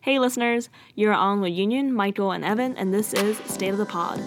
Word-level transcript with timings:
Hey, 0.00 0.20
listeners, 0.20 0.68
you're 0.94 1.12
on 1.12 1.40
with 1.40 1.52
Union, 1.52 1.92
Michael, 1.92 2.30
and 2.30 2.44
Evan, 2.44 2.76
and 2.76 2.94
this 2.94 3.12
is 3.12 3.36
State 3.38 3.70
of 3.70 3.78
the 3.78 3.84
Pod. 3.84 4.22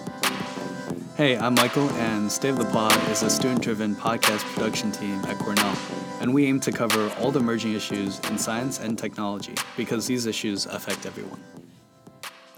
Hey, 1.16 1.38
I'm 1.38 1.54
Michael, 1.54 1.88
and 1.92 2.30
State 2.30 2.50
of 2.50 2.58
the 2.58 2.66
Pod 2.66 2.94
is 3.08 3.22
a 3.22 3.30
student 3.30 3.62
driven 3.62 3.96
podcast 3.96 4.44
production 4.54 4.92
team 4.92 5.14
at 5.24 5.38
Cornell. 5.38 5.74
And 6.20 6.34
we 6.34 6.44
aim 6.44 6.60
to 6.60 6.72
cover 6.72 7.10
all 7.18 7.30
the 7.30 7.40
emerging 7.40 7.72
issues 7.72 8.20
in 8.28 8.36
science 8.36 8.80
and 8.80 8.98
technology 8.98 9.54
because 9.74 10.06
these 10.06 10.26
issues 10.26 10.66
affect 10.66 11.06
everyone. 11.06 11.42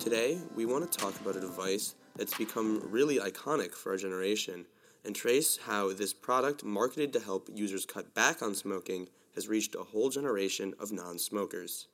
Today, 0.01 0.41
we 0.57 0.67
want 0.67 0.91
to 0.91 0.99
talk 0.99 1.19
about 1.21 1.37
a 1.37 1.41
device 1.41 1.95
that's 2.17 2.37
become 2.37 2.83
really 2.91 3.21
iconic 3.21 3.77
for 3.77 3.93
our 3.93 3.97
generation 3.97 4.67
and 5.05 5.15
trace 5.15 5.57
how 5.57 5.93
this 5.93 6.13
product, 6.13 6.65
marketed 6.65 7.13
to 7.13 7.21
help 7.21 7.49
users 7.55 7.87
cut 7.87 8.13
back 8.13 8.43
on 8.43 8.57
smoking, 8.57 9.09
has 9.37 9.47
reached 9.47 9.77
a 9.77 9.85
whole 9.85 10.11
generation 10.11 10.75
of 10.81 10.91
non 10.91 11.17
smokers. 11.17 11.87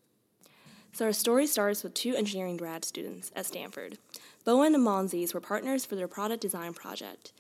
So, 0.93 1.05
our 1.05 1.13
story 1.13 1.47
starts 1.47 1.83
with 1.83 1.95
two 1.95 2.15
engineering 2.15 2.57
grad 2.57 2.85
students 2.85 3.31
at 3.37 3.47
Stanford. 3.47 3.99
Bowen 4.45 4.75
and 4.75 4.85
Monsees 4.85 5.33
were 5.33 5.41
partners 5.41 5.87
for 5.87 5.95
their 5.95 6.09
product 6.09 6.41
design 6.41 6.75
project. 6.75 7.33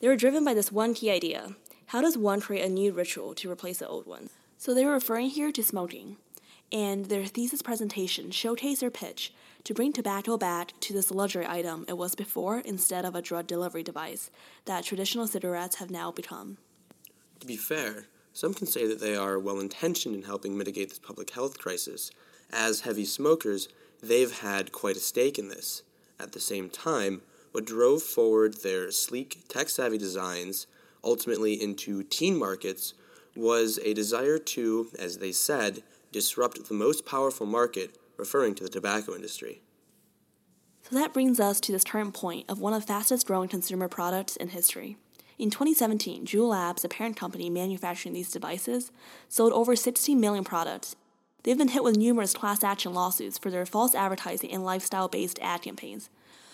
They 0.00 0.08
were 0.08 0.16
driven 0.16 0.44
by 0.44 0.54
this 0.54 0.70
one 0.70 0.94
key 0.94 1.10
idea 1.10 1.56
how 1.86 2.02
does 2.02 2.18
one 2.18 2.42
create 2.42 2.66
a 2.66 2.68
new 2.68 2.92
ritual 2.92 3.34
to 3.36 3.50
replace 3.50 3.78
the 3.78 3.88
old 3.88 4.06
one? 4.06 4.28
So, 4.58 4.74
they 4.74 4.84
were 4.84 4.92
referring 4.92 5.30
here 5.30 5.50
to 5.52 5.62
smoking. 5.62 6.18
And 6.70 7.06
their 7.06 7.24
thesis 7.24 7.62
presentation 7.62 8.28
showcased 8.28 8.80
their 8.80 8.90
pitch 8.90 9.32
to 9.64 9.72
bring 9.72 9.92
tobacco 9.92 10.36
back 10.36 10.72
to 10.80 10.92
this 10.92 11.10
luxury 11.10 11.46
item 11.46 11.86
it 11.88 11.96
was 11.96 12.14
before 12.14 12.58
instead 12.58 13.06
of 13.06 13.14
a 13.14 13.22
drug 13.22 13.46
delivery 13.46 13.82
device 13.82 14.30
that 14.66 14.84
traditional 14.84 15.26
cigarettes 15.26 15.76
have 15.76 15.90
now 15.90 16.12
become. 16.12 16.58
To 17.40 17.46
be 17.46 17.56
fair, 17.56 18.04
some 18.34 18.52
can 18.52 18.66
say 18.66 18.86
that 18.86 19.00
they 19.00 19.16
are 19.16 19.38
well 19.38 19.60
intentioned 19.60 20.14
in 20.14 20.22
helping 20.22 20.58
mitigate 20.58 20.90
this 20.90 20.98
public 20.98 21.30
health 21.30 21.58
crisis, 21.58 22.10
as 22.50 22.80
heavy 22.80 23.04
smokers, 23.04 23.68
they've 24.02 24.40
had 24.40 24.72
quite 24.72 24.96
a 24.96 25.00
stake 25.00 25.38
in 25.38 25.48
this. 25.48 25.82
At 26.18 26.32
the 26.32 26.40
same 26.40 26.70
time, 26.70 27.22
what 27.52 27.64
drove 27.64 28.02
forward 28.02 28.62
their 28.62 28.90
sleek, 28.90 29.44
tech 29.48 29.68
savvy 29.68 29.98
designs 29.98 30.66
ultimately 31.04 31.54
into 31.60 32.02
teen 32.02 32.38
markets 32.38 32.94
was 33.36 33.78
a 33.84 33.94
desire 33.94 34.38
to, 34.38 34.88
as 34.98 35.18
they 35.18 35.32
said, 35.32 35.82
disrupt 36.12 36.68
the 36.68 36.74
most 36.74 37.06
powerful 37.06 37.46
market, 37.46 37.96
referring 38.16 38.54
to 38.56 38.64
the 38.64 38.70
tobacco 38.70 39.14
industry. 39.14 39.60
So 40.82 40.96
that 40.96 41.12
brings 41.12 41.38
us 41.38 41.60
to 41.60 41.72
this 41.72 41.84
turning 41.84 42.12
point 42.12 42.46
of 42.48 42.60
one 42.60 42.72
of 42.72 42.80
the 42.82 42.86
fastest 42.86 43.26
growing 43.26 43.48
consumer 43.48 43.88
products 43.88 44.36
in 44.36 44.48
history. 44.48 44.96
In 45.38 45.50
2017, 45.50 46.24
Juul 46.24 46.48
Labs, 46.48 46.84
a 46.84 46.88
parent 46.88 47.16
company 47.16 47.48
manufacturing 47.48 48.14
these 48.14 48.30
devices, 48.30 48.90
sold 49.28 49.52
over 49.52 49.76
16 49.76 50.18
million 50.18 50.42
products 50.42 50.96
They've 51.42 51.58
been 51.58 51.68
hit 51.68 51.84
with 51.84 51.96
numerous 51.96 52.32
class 52.32 52.64
action 52.64 52.92
lawsuits 52.92 53.38
for 53.38 53.50
their 53.50 53.66
false 53.66 53.94
advertising 53.94 54.50
and 54.50 54.64
lifestyle 54.64 55.08
based 55.08 55.38
ad 55.40 55.62
campaigns. 55.62 56.10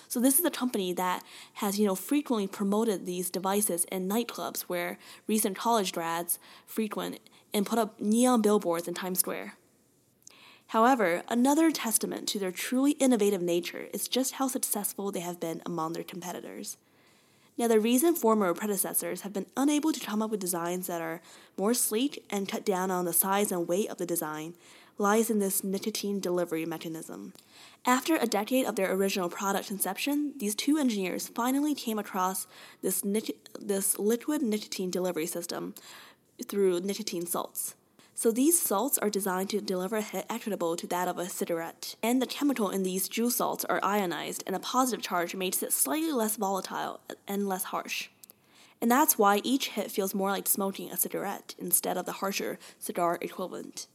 So 0.09 0.21
this 0.21 0.39
is 0.39 0.45
a 0.45 0.51
company 0.51 0.93
that 0.93 1.25
has, 1.55 1.79
you 1.79 1.87
know, 1.87 1.95
frequently 1.95 2.47
promoted 2.47 3.05
these 3.05 3.31
devices 3.31 3.85
in 3.91 4.09
nightclubs 4.09 4.63
where 4.63 4.99
recent 5.27 5.57
college 5.57 5.93
grads 5.93 6.39
frequent 6.67 7.19
and 7.53 7.67
put 7.67 7.79
up 7.79 8.01
neon 8.01 8.43
billboards 8.43 8.87
in 8.87 8.95
Times 8.95 9.21
Square. 9.21 9.55
However, 10.69 11.23
another 11.29 11.71
testament 11.71 12.29
to 12.29 12.39
their 12.39 12.53
truly 12.53 12.93
innovative 12.93 13.43
nature 13.43 13.89
is 13.93 14.09
just 14.09 14.35
how 14.35 14.49
successful 14.49 15.11
they 15.11 15.21
have 15.21 15.41
been 15.41 15.63
among 15.67 15.93
their 15.93 16.05
competitors. 16.05 16.77
Now, 17.57 17.69
the 17.69 17.79
reason 17.79 18.15
former 18.15 18.53
predecessors 18.53 19.21
have 19.21 19.33
been 19.33 19.47
unable 19.57 19.93
to 19.93 20.01
come 20.01 20.23
up 20.23 20.31
with 20.31 20.41
designs 20.41 20.89
that 20.89 21.01
are 21.01 21.23
more 21.57 21.73
sleek 21.73 22.25
and 22.29 22.49
cut 22.49 22.65
down 22.67 22.91
on 22.91 23.05
the 23.05 23.13
size 23.13 23.53
and 23.53 23.69
weight 23.69 23.89
of 23.89 23.99
the 23.99 24.07
design 24.07 24.55
lies 24.99 25.31
in 25.31 25.39
this 25.39 25.63
nicotine 25.63 26.21
delivery 26.21 26.65
mechanism. 26.65 27.33
After 27.87 28.17
a 28.17 28.27
decade 28.27 28.67
of 28.67 28.77
their 28.77 28.93
original 28.93 29.29
product 29.29 29.69
conception, 29.69 30.35
these 30.39 30.55
two 30.55 30.79
engineers 30.79 31.29
finally 31.29 31.75
came 31.75 31.99
across 31.99 32.47
this, 32.83 33.05
nic- 33.05 33.37
this 33.59 33.99
liquid 33.99 34.43
nicotine 34.43 34.91
delivery 34.91 35.27
system 35.27 35.75
through 36.47 36.81
nicotine 36.81 37.27
salts. 37.27 37.75
So 38.17 38.31
these 38.31 38.61
salts 38.61 38.97
are 38.99 39.11
designed 39.11 39.51
to 39.51 39.61
deliver 39.61 39.97
a 39.97 40.03
hit 40.03 40.25
equitable 40.31 40.77
to 40.77 40.87
that 40.87 41.09
of 41.09 41.19
a 41.19 41.29
cigarette. 41.29 41.97
And 42.01 42.23
the 42.23 42.27
chemical 42.27 42.71
in 42.71 42.85
these 42.85 43.09
Juul 43.09 43.31
salts 43.31 43.65
are 43.65 43.81
ionized, 43.83 44.45
and 44.47 44.55
a 44.55 44.61
positive 44.61 45.05
charge 45.05 45.35
makes 45.35 45.63
it 45.65 45.73
slightly 45.73 46.13
less 46.13 46.37
volatile 46.37 47.01
and 47.27 47.49
less 47.49 47.65
harsh. 47.65 48.09
And 48.81 48.91
that's 48.91 49.19
why 49.19 49.41
each 49.43 49.71
hit 49.71 49.91
feels 49.91 50.15
more 50.15 50.31
like 50.31 50.47
smoking 50.47 50.91
a 50.91 50.97
cigarette 50.97 51.57
instead 51.59 51.97
of 51.97 52.07
the 52.07 52.13
harsher 52.13 52.59
cigar 52.79 53.19
equivalent. 53.21 53.89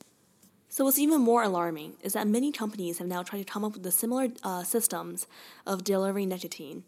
So, 0.68 0.84
what's 0.84 1.00
even 1.00 1.22
more 1.22 1.44
alarming 1.44 1.94
is 2.02 2.14
that 2.14 2.28
many 2.28 2.52
companies 2.52 2.98
have 3.00 3.08
now 3.08 3.24
tried 3.24 3.40
to 3.40 3.52
come 3.52 3.64
up 3.64 3.76
with 3.76 3.94
similar 3.94 4.30
uh, 4.44 4.64
systems 4.64 5.28
of 5.66 5.84
delivering 5.84 6.30
nicotine, 6.30 6.84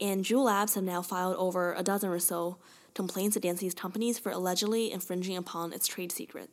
and 0.00 0.24
Juul 0.24 0.44
Labs 0.44 0.74
have 0.74 0.84
now 0.84 1.02
filed 1.02 1.36
over 1.36 1.74
a 1.74 1.82
dozen 1.82 2.10
or 2.10 2.18
so 2.18 2.58
complaints 2.94 3.36
against 3.36 3.60
these 3.60 3.74
companies 3.74 4.18
for 4.18 4.30
allegedly 4.30 4.92
infringing 4.92 5.36
upon 5.36 5.72
its 5.72 5.86
trade 5.86 6.12
secret. 6.12 6.48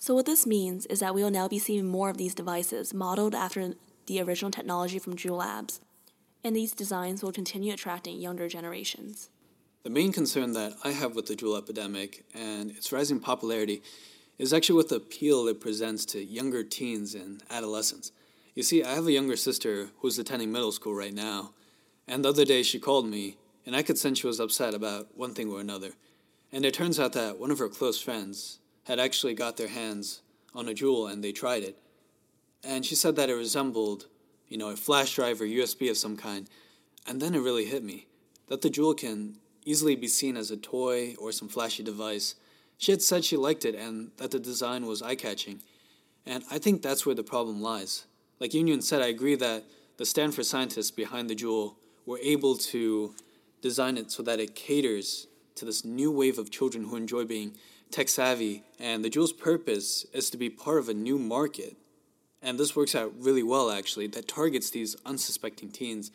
So, 0.00 0.14
what 0.14 0.26
this 0.26 0.46
means 0.46 0.86
is 0.86 1.00
that 1.00 1.14
we 1.14 1.24
will 1.24 1.30
now 1.30 1.48
be 1.48 1.58
seeing 1.58 1.86
more 1.86 2.08
of 2.08 2.18
these 2.18 2.34
devices 2.34 2.94
modeled 2.94 3.34
after 3.34 3.74
the 4.06 4.20
original 4.20 4.52
technology 4.52 5.00
from 5.00 5.16
Juul 5.16 5.38
Labs, 5.38 5.80
and 6.44 6.54
these 6.54 6.72
designs 6.72 7.22
will 7.22 7.32
continue 7.32 7.72
attracting 7.72 8.20
younger 8.20 8.48
generations. 8.48 9.28
The 9.82 9.90
main 9.90 10.12
concern 10.12 10.52
that 10.52 10.74
I 10.84 10.92
have 10.92 11.16
with 11.16 11.26
the 11.26 11.34
Juul 11.34 11.58
epidemic 11.58 12.24
and 12.32 12.70
its 12.70 12.92
rising 12.92 13.18
popularity 13.18 13.82
is 14.38 14.52
actually 14.52 14.76
with 14.76 14.90
the 14.90 14.96
appeal 14.96 15.48
it 15.48 15.60
presents 15.60 16.04
to 16.06 16.24
younger 16.24 16.62
teens 16.62 17.16
and 17.16 17.42
adolescents. 17.50 18.12
You 18.54 18.62
see, 18.62 18.84
I 18.84 18.94
have 18.94 19.06
a 19.06 19.12
younger 19.12 19.36
sister 19.36 19.88
who's 19.98 20.18
attending 20.18 20.52
middle 20.52 20.72
school 20.72 20.94
right 20.94 21.12
now, 21.12 21.54
and 22.06 22.24
the 22.24 22.28
other 22.28 22.44
day 22.44 22.62
she 22.62 22.78
called 22.78 23.06
me, 23.06 23.36
and 23.66 23.74
I 23.74 23.82
could 23.82 23.98
sense 23.98 24.20
she 24.20 24.28
was 24.28 24.38
upset 24.38 24.74
about 24.74 25.08
one 25.16 25.34
thing 25.34 25.50
or 25.50 25.60
another. 25.60 25.90
And 26.52 26.64
it 26.64 26.72
turns 26.72 27.00
out 27.00 27.14
that 27.14 27.40
one 27.40 27.50
of 27.50 27.58
her 27.58 27.68
close 27.68 28.00
friends 28.00 28.60
had 28.88 28.98
actually 28.98 29.34
got 29.34 29.56
their 29.56 29.68
hands 29.68 30.22
on 30.54 30.68
a 30.68 30.72
Juul 30.72 31.10
and 31.10 31.22
they 31.22 31.30
tried 31.30 31.62
it. 31.62 31.78
And 32.64 32.84
she 32.84 32.96
said 32.96 33.14
that 33.16 33.30
it 33.30 33.34
resembled, 33.34 34.06
you 34.48 34.58
know, 34.58 34.70
a 34.70 34.76
flash 34.76 35.14
drive 35.14 35.40
or 35.40 35.44
USB 35.46 35.88
of 35.88 35.96
some 35.96 36.16
kind. 36.16 36.48
And 37.06 37.22
then 37.22 37.34
it 37.34 37.40
really 37.40 37.66
hit 37.66 37.84
me 37.84 38.06
that 38.48 38.62
the 38.62 38.70
Juul 38.70 38.96
can 38.96 39.36
easily 39.64 39.94
be 39.94 40.08
seen 40.08 40.36
as 40.36 40.50
a 40.50 40.56
toy 40.56 41.14
or 41.18 41.30
some 41.30 41.48
flashy 41.48 41.84
device 41.84 42.34
she 42.78 42.92
had 42.92 43.02
said 43.02 43.24
she 43.24 43.36
liked 43.36 43.64
it 43.64 43.74
and 43.74 44.12
that 44.16 44.30
the 44.30 44.38
design 44.38 44.86
was 44.86 45.02
eye 45.02 45.16
catching. 45.16 45.60
And 46.24 46.44
I 46.50 46.58
think 46.58 46.80
that's 46.80 47.04
where 47.04 47.14
the 47.14 47.24
problem 47.24 47.60
lies. 47.60 48.06
Like 48.38 48.54
Union 48.54 48.80
said, 48.80 49.02
I 49.02 49.08
agree 49.08 49.34
that 49.34 49.64
the 49.96 50.06
Stanford 50.06 50.46
scientists 50.46 50.92
behind 50.92 51.28
the 51.28 51.34
Juul 51.34 51.74
were 52.06 52.20
able 52.22 52.56
to 52.56 53.14
design 53.60 53.98
it 53.98 54.12
so 54.12 54.22
that 54.22 54.38
it 54.38 54.54
caters 54.54 55.26
to 55.56 55.64
this 55.64 55.84
new 55.84 56.12
wave 56.12 56.38
of 56.38 56.52
children 56.52 56.84
who 56.84 56.94
enjoy 56.94 57.24
being 57.24 57.56
tech 57.90 58.08
savvy. 58.08 58.64
And 58.78 59.04
the 59.04 59.10
Juul's 59.10 59.32
purpose 59.32 60.06
is 60.12 60.30
to 60.30 60.36
be 60.36 60.50
part 60.50 60.78
of 60.78 60.88
a 60.88 60.94
new 60.94 61.18
market. 61.18 61.76
And 62.42 62.58
this 62.58 62.76
works 62.76 62.94
out 62.94 63.12
really 63.18 63.42
well, 63.42 63.70
actually, 63.70 64.06
that 64.08 64.28
targets 64.28 64.70
these 64.70 64.96
unsuspecting 65.04 65.70
teens. 65.70 66.10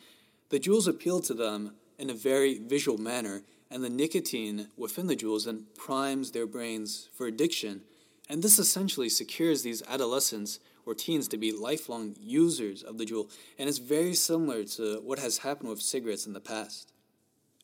The 0.50 0.60
Juuls 0.60 0.88
appeal 0.88 1.20
to 1.20 1.34
them 1.34 1.74
in 1.98 2.10
a 2.10 2.14
very 2.14 2.58
visual 2.58 2.98
manner 2.98 3.42
and 3.70 3.82
the 3.82 3.90
nicotine 3.90 4.68
within 4.76 5.08
the 5.08 5.16
Juuls 5.16 5.46
then 5.46 5.64
primes 5.76 6.30
their 6.30 6.46
brains 6.46 7.08
for 7.12 7.26
addiction. 7.26 7.82
And 8.28 8.40
this 8.42 8.58
essentially 8.58 9.08
secures 9.08 9.62
these 9.62 9.82
adolescents 9.88 10.60
or 10.86 10.94
teens 10.94 11.26
to 11.28 11.36
be 11.36 11.50
lifelong 11.50 12.14
users 12.20 12.84
of 12.84 12.98
the 12.98 13.04
Juul. 13.04 13.30
And 13.58 13.68
it's 13.68 13.78
very 13.78 14.14
similar 14.14 14.64
to 14.64 15.00
what 15.00 15.18
has 15.18 15.38
happened 15.38 15.70
with 15.70 15.82
cigarettes 15.82 16.24
in 16.24 16.34
the 16.34 16.40
past. 16.40 16.92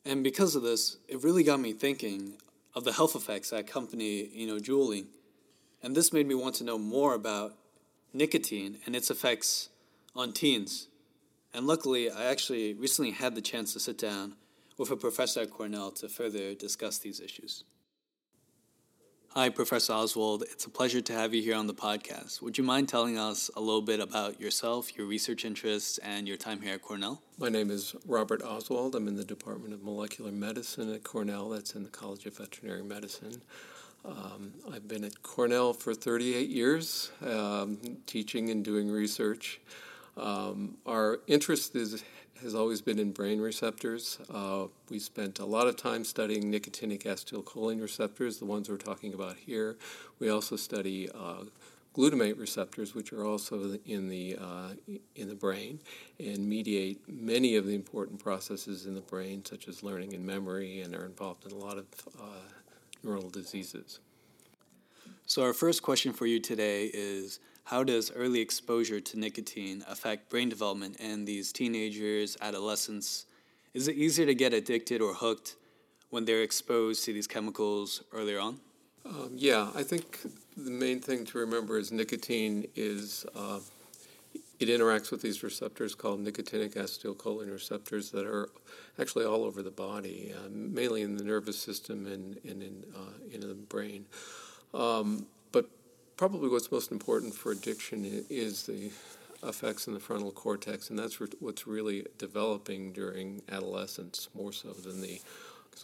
And 0.03 0.23
because 0.23 0.55
of 0.55 0.63
this, 0.63 0.97
it 1.07 1.23
really 1.23 1.43
got 1.43 1.59
me 1.59 1.71
thinking 1.71 2.33
of 2.73 2.83
the 2.83 2.93
health 2.93 3.15
effects 3.15 3.49
that 3.49 3.59
accompany, 3.59 4.27
you 4.27 4.47
know, 4.47 4.59
juuling. 4.59 5.07
And 5.83 5.95
this 5.95 6.13
made 6.13 6.27
me 6.27 6.35
want 6.35 6.55
to 6.55 6.63
know 6.63 6.77
more 6.77 7.13
about 7.13 7.55
nicotine 8.13 8.77
and 8.85 8.95
its 8.95 9.09
effects 9.09 9.69
on 10.15 10.33
teens. 10.33 10.87
And 11.53 11.67
luckily, 11.67 12.09
I 12.09 12.25
actually 12.25 12.73
recently 12.73 13.11
had 13.11 13.35
the 13.35 13.41
chance 13.41 13.73
to 13.73 13.79
sit 13.79 13.97
down 13.97 14.35
with 14.77 14.91
a 14.91 14.95
professor 14.95 15.41
at 15.41 15.51
Cornell 15.51 15.91
to 15.91 16.07
further 16.07 16.53
discuss 16.53 16.97
these 16.97 17.19
issues. 17.19 17.63
Hi, 19.33 19.47
Professor 19.47 19.93
Oswald. 19.93 20.43
It's 20.51 20.65
a 20.65 20.69
pleasure 20.69 20.99
to 20.99 21.13
have 21.13 21.33
you 21.33 21.41
here 21.41 21.55
on 21.55 21.65
the 21.65 21.73
podcast. 21.73 22.41
Would 22.41 22.57
you 22.57 22.65
mind 22.65 22.89
telling 22.89 23.17
us 23.17 23.49
a 23.55 23.61
little 23.61 23.81
bit 23.81 24.01
about 24.01 24.41
yourself, 24.41 24.97
your 24.97 25.07
research 25.07 25.45
interests, 25.45 25.97
and 25.99 26.27
your 26.27 26.35
time 26.35 26.59
here 26.59 26.73
at 26.73 26.81
Cornell? 26.81 27.21
My 27.37 27.47
name 27.47 27.71
is 27.71 27.95
Robert 28.05 28.41
Oswald. 28.43 28.93
I'm 28.93 29.07
in 29.07 29.15
the 29.15 29.23
Department 29.23 29.73
of 29.73 29.83
Molecular 29.83 30.33
Medicine 30.33 30.93
at 30.93 31.05
Cornell. 31.05 31.47
That's 31.47 31.75
in 31.75 31.83
the 31.83 31.89
College 31.89 32.25
of 32.25 32.35
Veterinary 32.39 32.83
Medicine. 32.83 33.41
Um, 34.03 34.51
I've 34.69 34.89
been 34.89 35.05
at 35.05 35.23
Cornell 35.23 35.71
for 35.71 35.93
38 35.93 36.49
years, 36.49 37.13
um, 37.25 37.77
teaching 38.05 38.49
and 38.49 38.65
doing 38.65 38.91
research. 38.91 39.61
Um, 40.17 40.75
our 40.85 41.21
interest 41.27 41.73
is 41.77 42.03
has 42.41 42.55
always 42.55 42.81
been 42.81 42.99
in 42.99 43.11
brain 43.11 43.39
receptors. 43.39 44.19
Uh, 44.33 44.65
we 44.89 44.99
spent 44.99 45.39
a 45.39 45.45
lot 45.45 45.67
of 45.67 45.77
time 45.77 46.03
studying 46.03 46.51
nicotinic 46.51 47.03
acetylcholine 47.03 47.81
receptors, 47.81 48.37
the 48.37 48.45
ones 48.45 48.69
we're 48.69 48.77
talking 48.77 49.13
about 49.13 49.37
here. 49.37 49.77
We 50.19 50.29
also 50.29 50.55
study 50.55 51.09
uh, 51.09 51.45
glutamate 51.95 52.39
receptors, 52.39 52.95
which 52.95 53.13
are 53.13 53.25
also 53.25 53.77
in 53.85 54.09
the 54.09 54.37
uh, 54.39 54.69
in 55.15 55.29
the 55.29 55.35
brain 55.35 55.79
and 56.19 56.47
mediate 56.47 57.01
many 57.07 57.55
of 57.55 57.65
the 57.65 57.75
important 57.75 58.19
processes 58.19 58.85
in 58.85 58.95
the 58.95 59.01
brain, 59.01 59.43
such 59.45 59.67
as 59.67 59.83
learning 59.83 60.13
and 60.13 60.25
memory, 60.25 60.81
and 60.81 60.95
are 60.95 61.05
involved 61.05 61.45
in 61.45 61.51
a 61.51 61.57
lot 61.57 61.77
of 61.77 61.85
uh, 62.19 62.23
neural 63.03 63.29
diseases. 63.29 63.99
So, 65.25 65.43
our 65.43 65.53
first 65.53 65.81
question 65.81 66.13
for 66.13 66.25
you 66.25 66.39
today 66.39 66.89
is 66.93 67.39
How 67.63 67.83
does 67.83 68.11
early 68.11 68.41
exposure 68.41 68.99
to 68.99 69.19
nicotine 69.19 69.83
affect 69.87 70.29
brain 70.29 70.49
development 70.49 70.97
in 70.97 71.25
these 71.25 71.51
teenagers, 71.51 72.37
adolescents? 72.41 73.25
Is 73.73 73.87
it 73.87 73.95
easier 73.95 74.25
to 74.25 74.35
get 74.35 74.53
addicted 74.53 75.01
or 75.01 75.13
hooked 75.13 75.55
when 76.09 76.25
they're 76.25 76.43
exposed 76.43 77.05
to 77.05 77.13
these 77.13 77.27
chemicals 77.27 78.03
earlier 78.11 78.39
on? 78.39 78.59
Um, 79.05 79.31
yeah, 79.35 79.69
I 79.73 79.83
think 79.83 80.19
the 80.57 80.69
main 80.69 80.99
thing 80.99 81.25
to 81.25 81.37
remember 81.39 81.77
is 81.77 81.91
nicotine 81.91 82.67
is 82.75 83.25
uh, 83.35 83.59
it 84.61 84.69
interacts 84.69 85.09
with 85.09 85.23
these 85.23 85.41
receptors 85.41 85.95
called 85.95 86.23
nicotinic 86.23 86.75
acetylcholine 86.75 87.51
receptors 87.51 88.11
that 88.11 88.25
are 88.25 88.49
actually 88.99 89.25
all 89.25 89.43
over 89.43 89.63
the 89.63 89.71
body, 89.71 90.33
uh, 90.37 90.49
mainly 90.51 91.01
in 91.01 91.17
the 91.17 91.23
nervous 91.23 91.57
system 91.57 92.05
and, 92.05 92.37
and 92.43 92.61
in, 92.61 92.83
uh, 92.95 93.33
in 93.33 93.41
the 93.41 93.55
brain. 93.55 94.05
Um, 94.73 95.25
probably 96.21 96.49
what's 96.49 96.71
most 96.71 96.91
important 96.91 97.33
for 97.33 97.51
addiction 97.51 98.05
is 98.29 98.67
the 98.67 98.91
effects 99.41 99.87
in 99.87 99.95
the 99.95 99.99
frontal 99.99 100.31
cortex, 100.31 100.91
and 100.91 100.99
that's 100.99 101.19
what's 101.39 101.65
really 101.65 102.05
developing 102.19 102.93
during 102.93 103.41
adolescence 103.51 104.29
more 104.35 104.53
so 104.53 104.69
than 104.69 105.01
the 105.01 105.19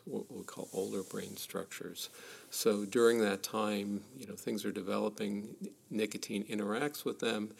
what 0.05 0.31
we 0.31 0.43
call 0.43 0.69
older 0.73 1.01
brain 1.01 1.35
structures. 1.37 2.11
So 2.51 2.85
during 2.85 3.19
that 3.21 3.41
time, 3.41 4.01
you 4.15 4.27
know, 4.27 4.35
things 4.35 4.63
are 4.63 4.71
developing. 4.71 5.55
Nicotine 5.89 6.43
interacts 6.43 7.03
with 7.03 7.17
them, 7.17 7.51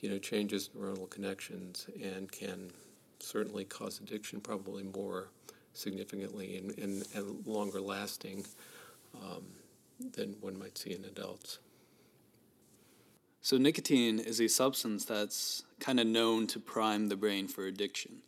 you 0.00 0.10
know, 0.10 0.18
changes 0.18 0.70
neuronal 0.76 1.08
connections, 1.08 1.86
and 2.02 2.32
can 2.32 2.72
certainly 3.20 3.64
cause 3.64 4.00
addiction, 4.00 4.40
probably 4.40 4.82
more 4.82 5.28
significantly 5.72 6.56
and, 6.56 6.76
and, 6.80 7.06
and 7.14 7.46
longer 7.46 7.80
lasting 7.80 8.44
um, 9.22 9.44
than 10.14 10.34
one 10.40 10.58
might 10.58 10.76
see 10.76 10.92
in 10.94 11.04
adults. 11.04 11.60
So 13.44 13.58
nicotine 13.58 14.20
is 14.20 14.40
a 14.40 14.48
substance 14.48 15.04
that's 15.04 15.64
kind 15.78 16.00
of 16.00 16.06
known 16.06 16.46
to 16.46 16.58
prime 16.58 17.10
the 17.10 17.14
brain 17.14 17.46
for 17.46 17.66
addiction. 17.66 18.22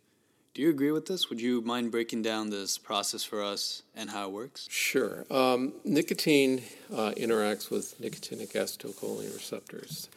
Do 0.53 0.61
you 0.61 0.69
agree 0.69 0.91
with 0.91 1.07
this? 1.07 1.27
Would 1.31 1.41
you 1.41 1.59
mind 1.61 1.89
breaking 1.89 2.21
down 2.21 2.51
this 2.51 2.77
process 2.77 3.23
for 3.23 3.41
us 3.41 3.81
and 3.95 4.11
how 4.11 4.27
it 4.27 4.31
works? 4.31 4.67
Sure. 4.69 5.25
Um, 5.31 5.73
nicotine 5.83 6.61
uh, 6.93 7.13
interacts 7.17 7.71
with 7.71 7.99
nicotinic 7.99 8.53
acetylcholine 8.53 9.33
receptors. 9.33 10.07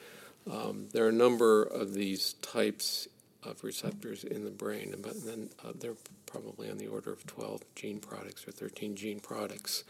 Um, 0.51 0.89
there 0.93 1.07
are 1.07 1.09
a 1.09 1.13
number 1.13 1.63
of 1.63 1.95
these 1.95 2.35
types 2.43 3.09
of 3.43 3.65
receptors 3.65 4.23
in 4.23 4.45
the 4.45 4.51
brain, 4.51 4.95
but 5.01 5.25
then 5.25 5.49
uh, 5.65 5.73
they're 5.81 5.97
probably 6.27 6.71
on 6.71 6.77
the 6.77 6.89
order 6.89 7.11
of 7.11 7.27
12 7.27 7.63
gene 7.75 8.01
products 8.01 8.47
or 8.47 8.51
13 8.51 8.97
gene 8.97 9.21
products. 9.21 9.83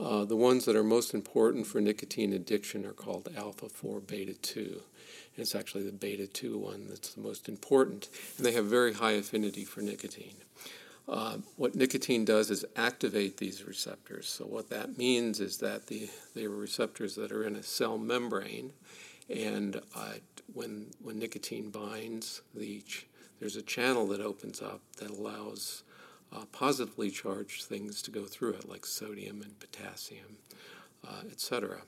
Uh, 0.00 0.24
the 0.24 0.36
ones 0.36 0.64
that 0.64 0.74
are 0.74 0.82
most 0.82 1.12
important 1.12 1.66
for 1.66 1.78
nicotine 1.78 2.32
addiction 2.32 2.86
are 2.86 2.92
called 2.92 3.28
alpha 3.36 3.68
4 3.68 4.00
beta 4.00 4.32
2. 4.32 4.60
And 4.62 5.42
it's 5.42 5.54
actually 5.54 5.82
the 5.82 5.92
beta 5.92 6.26
2 6.26 6.56
one 6.56 6.86
that's 6.88 7.10
the 7.10 7.20
most 7.20 7.50
important. 7.50 8.08
And 8.38 8.46
they 8.46 8.52
have 8.52 8.64
very 8.64 8.94
high 8.94 9.12
affinity 9.12 9.64
for 9.64 9.82
nicotine. 9.82 10.36
Uh, 11.06 11.38
what 11.56 11.74
nicotine 11.74 12.24
does 12.24 12.50
is 12.50 12.64
activate 12.76 13.36
these 13.36 13.64
receptors. 13.64 14.28
So, 14.28 14.44
what 14.44 14.70
that 14.70 14.96
means 14.96 15.40
is 15.40 15.58
that 15.58 15.88
the, 15.88 16.08
they 16.34 16.44
are 16.44 16.50
receptors 16.50 17.16
that 17.16 17.32
are 17.32 17.42
in 17.42 17.56
a 17.56 17.62
cell 17.62 17.98
membrane, 17.98 18.72
and 19.28 19.80
uh, 19.96 20.14
when, 20.52 20.86
when 21.02 21.18
nicotine 21.18 21.70
binds, 21.70 22.42
the 22.54 22.82
ch- 22.82 23.06
there's 23.40 23.56
a 23.56 23.62
channel 23.62 24.06
that 24.08 24.20
opens 24.20 24.62
up 24.62 24.82
that 24.98 25.10
allows 25.10 25.82
uh, 26.32 26.44
positively 26.52 27.10
charged 27.10 27.64
things 27.64 28.02
to 28.02 28.10
go 28.10 28.24
through 28.24 28.54
it, 28.54 28.68
like 28.68 28.86
sodium 28.86 29.42
and 29.42 29.58
potassium, 29.58 30.38
uh, 31.06 31.22
etc. 31.30 31.78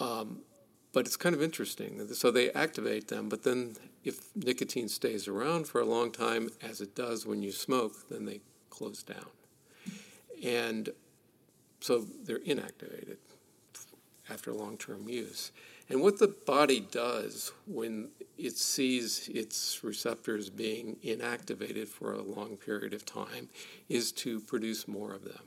Um, 0.00 0.40
but 0.92 1.06
it's 1.06 1.16
kind 1.16 1.34
of 1.34 1.42
interesting. 1.42 2.06
So 2.14 2.30
they 2.30 2.50
activate 2.52 3.08
them, 3.08 3.28
but 3.28 3.42
then 3.42 3.76
if 4.04 4.34
nicotine 4.36 4.88
stays 4.88 5.26
around 5.26 5.66
for 5.66 5.80
a 5.80 5.84
long 5.84 6.12
time, 6.12 6.50
as 6.62 6.80
it 6.80 6.94
does 6.94 7.26
when 7.26 7.42
you 7.42 7.52
smoke, 7.52 8.08
then 8.08 8.24
they 8.24 8.40
close 8.70 9.02
down. 9.02 9.26
And 10.44 10.90
so 11.80 12.04
they're 12.24 12.38
inactivated 12.38 13.16
after 14.30 14.52
long 14.52 14.76
term 14.76 15.08
use. 15.08 15.52
And 15.88 16.00
what 16.00 16.18
the 16.18 16.28
body 16.28 16.80
does 16.80 17.52
when 17.66 18.08
it 18.38 18.56
sees 18.56 19.28
its 19.28 19.84
receptors 19.84 20.48
being 20.48 20.96
inactivated 21.04 21.88
for 21.88 22.12
a 22.12 22.22
long 22.22 22.56
period 22.56 22.94
of 22.94 23.04
time 23.04 23.48
is 23.88 24.10
to 24.12 24.40
produce 24.40 24.88
more 24.88 25.12
of 25.12 25.24
them. 25.24 25.42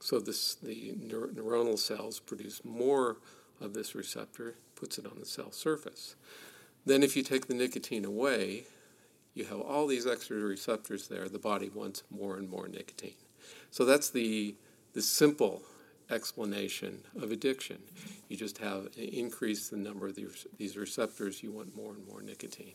So 0.00 0.18
this, 0.18 0.56
the 0.56 0.94
neuronal 0.94 1.78
cells 1.78 2.18
produce 2.18 2.64
more 2.64 3.18
of 3.60 3.72
this 3.72 3.94
receptor, 3.94 4.56
puts 4.74 4.98
it 4.98 5.06
on 5.06 5.20
the 5.20 5.26
cell 5.26 5.52
surface. 5.52 6.16
Then, 6.84 7.04
if 7.04 7.16
you 7.16 7.22
take 7.22 7.46
the 7.46 7.54
nicotine 7.54 8.04
away, 8.04 8.64
you 9.34 9.44
have 9.44 9.60
all 9.60 9.86
these 9.86 10.06
extra 10.06 10.36
receptors 10.38 11.06
there. 11.06 11.28
The 11.28 11.38
body 11.38 11.70
wants 11.72 12.02
more 12.10 12.36
and 12.36 12.50
more 12.50 12.66
nicotine. 12.66 13.14
So 13.70 13.84
that's 13.84 14.10
the, 14.10 14.56
the 14.92 15.02
simple 15.02 15.62
explanation 16.12 17.02
of 17.20 17.32
addiction. 17.32 17.78
You 18.28 18.36
just 18.36 18.58
have 18.58 18.88
increase 18.96 19.68
the 19.68 19.76
number 19.76 20.06
of 20.06 20.14
these, 20.14 20.46
these 20.58 20.76
receptors. 20.76 21.42
You 21.42 21.52
want 21.52 21.74
more 21.74 21.92
and 21.92 22.06
more 22.06 22.22
nicotine. 22.22 22.74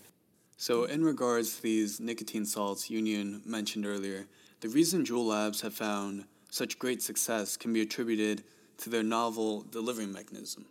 So, 0.57 0.86
in 0.86 1.04
regards 1.04 1.57
to 1.57 1.62
these 1.62 2.00
nicotine 2.00 2.45
salts 2.45 2.89
Union 2.89 3.42
mentioned 3.45 3.86
earlier, 3.86 4.25
the 4.62 4.69
reason 4.69 5.06
Juul 5.06 5.28
Labs 5.28 5.62
have 5.62 5.74
found 5.74 6.25
such 6.50 6.80
great 6.80 7.01
success 7.01 7.57
can 7.57 7.74
be 7.74 7.81
attributed 7.81 8.44
to 8.80 8.89
their 8.89 9.04
novel 9.04 9.62
delivery 9.69 10.07
mechanism. 10.07 10.66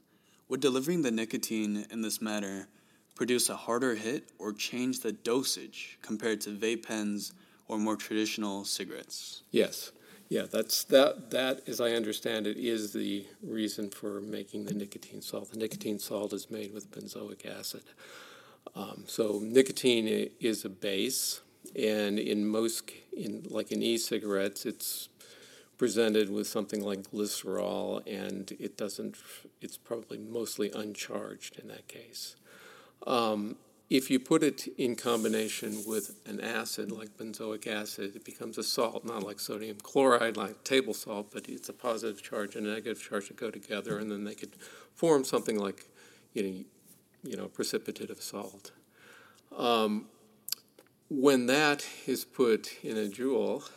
Would 0.49 0.61
delivering 0.61 1.03
the 1.03 1.11
nicotine 1.11 1.87
in 1.91 2.03
this 2.03 2.21
manner 2.21 2.69
produce 3.15 3.49
a 3.49 3.57
harder 3.57 3.95
hit 3.95 4.31
or 4.39 4.53
change 4.53 5.01
the 5.01 5.13
dosage 5.13 5.99
compared 6.03 6.41
to 6.43 6.51
vape 6.51 6.87
pens 6.87 7.33
or 7.69 7.79
more 7.79 7.97
traditional 7.97 8.65
cigarettes? 8.65 9.43
Yes. 9.51 9.93
Yeah, 10.29 10.47
that's 10.51 10.83
that 10.85 11.31
that 11.31 11.69
as 11.69 11.81
I 11.81 11.93
understand 11.93 12.47
it 12.47 12.57
is 12.57 12.93
the 12.93 13.27
reason 13.43 13.91
for 13.91 14.21
making 14.21 14.65
the 14.65 14.75
nicotine 14.75 15.23
salt. 15.23 15.53
The 15.53 15.59
nicotine 15.59 15.99
salt 16.01 16.33
is 16.33 16.51
made 16.51 16.75
with 16.75 16.91
benzoic 16.91 17.47
acid. 17.47 17.83
Um, 18.75 19.05
so 19.07 19.41
nicotine 19.43 20.31
is 20.41 20.65
a 20.65 20.69
base, 20.69 21.43
and 21.77 22.19
in 22.19 22.47
most 22.47 22.91
in 23.17 23.47
like 23.49 23.71
in 23.71 23.83
e-cigarettes, 23.83 24.67
it's 24.67 25.09
presented 25.79 26.31
with 26.31 26.49
something 26.49 26.83
like 26.83 27.11
glycerol, 27.13 28.03
and 28.07 28.51
it 28.59 28.77
doesn't. 28.77 29.17
It's 29.61 29.77
probably 29.77 30.19
mostly 30.19 30.73
uncharged 30.73 31.59
in 31.61 31.69
that 31.69 31.87
case. 31.87 32.35
Um, 33.07 33.57
if 33.89 34.11
you 34.11 34.19
put 34.19 34.43
it 34.43 34.67
in 34.77 34.97
combination 34.97 35.85
with 35.87 36.17
an 36.27 36.41
acid 36.41 36.91
like 36.91 37.17
benzoic 37.17 37.67
acid, 37.67 38.17
it 38.17 38.25
becomes 38.25 38.59
a 38.59 38.63
salt, 38.63 39.05
not 39.05 39.23
like 39.23 39.39
sodium 39.39 39.79
chloride, 39.81 40.37
like 40.37 40.65
table 40.65 40.93
salt, 40.93 41.29
but 41.33 41.49
it's 41.49 41.69
a 41.69 41.73
positive 41.73 42.23
charge 42.23 42.57
and 42.57 42.67
a 42.67 42.71
negative 42.71 43.01
charge 43.01 43.29
that 43.29 43.37
go 43.37 43.51
together, 43.51 43.99
and 43.99 44.11
then 44.11 44.25
they 44.25 44.35
could 44.35 44.57
form 44.95 45.23
something 45.23 45.59
like, 45.59 45.87
you 46.33 46.43
know, 46.43 46.65
you 47.23 47.37
know, 47.37 47.47
precipitative 47.47 48.21
salt. 48.21 48.73
Um, 49.57 50.07
when 51.09 51.47
that 51.47 51.87
is 52.07 52.25
put 52.25 52.83
in 52.83 52.97
a 52.97 53.09
Juul, 53.09 53.69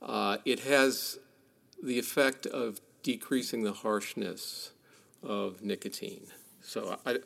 uh, 0.00 0.38
it 0.44 0.60
has 0.60 1.18
the 1.82 1.98
effect 1.98 2.46
of 2.46 2.80
decreasing 3.02 3.64
the 3.64 3.72
harshness 3.72 4.70
of 5.22 5.62
nicotine. 5.62 6.28
So 6.62 6.98
I, 7.04 7.18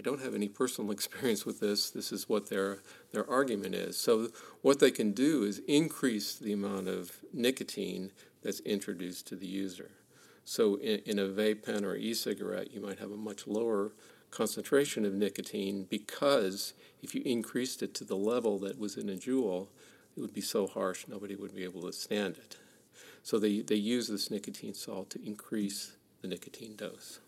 I 0.00 0.02
don't 0.02 0.22
have 0.22 0.34
any 0.34 0.48
personal 0.48 0.90
experience 0.98 1.44
with 1.44 1.60
this. 1.60 1.90
This 1.90 2.10
is 2.10 2.26
what 2.26 2.48
their 2.48 2.78
their 3.12 3.28
argument 3.28 3.74
is. 3.74 3.98
So 3.98 4.28
what 4.62 4.80
they 4.80 4.90
can 4.90 5.12
do 5.12 5.42
is 5.42 5.60
increase 5.68 6.36
the 6.36 6.54
amount 6.54 6.88
of 6.88 7.18
nicotine 7.34 8.10
that's 8.42 8.60
introduced 8.60 9.26
to 9.26 9.36
the 9.36 9.46
user. 9.46 9.90
So 10.46 10.76
in, 10.76 11.00
in 11.04 11.18
a 11.18 11.26
vape 11.26 11.64
pen 11.66 11.84
or 11.84 11.96
e-cigarette, 11.96 12.72
you 12.72 12.80
might 12.80 12.98
have 12.98 13.12
a 13.12 13.16
much 13.16 13.46
lower 13.46 13.92
concentration 14.30 15.04
of 15.04 15.12
nicotine 15.12 15.86
because 15.90 16.72
if 17.02 17.14
you 17.14 17.20
increased 17.26 17.82
it 17.82 17.92
to 17.94 18.04
the 18.04 18.16
level 18.16 18.58
that 18.60 18.78
was 18.78 18.96
in 18.96 19.10
a 19.10 19.14
Juul, 19.14 19.68
it 20.16 20.20
would 20.20 20.32
be 20.32 20.40
so 20.40 20.66
harsh 20.66 21.06
nobody 21.08 21.36
would 21.36 21.54
be 21.54 21.64
able 21.64 21.82
to 21.82 21.92
stand 21.92 22.38
it. 22.38 22.56
So 23.22 23.38
they, 23.38 23.60
they 23.60 23.74
use 23.74 24.08
this 24.08 24.30
nicotine 24.30 24.74
salt 24.74 25.10
to 25.10 25.22
increase 25.22 25.96
the 26.22 26.28
nicotine 26.28 26.74
dose. 26.74 27.20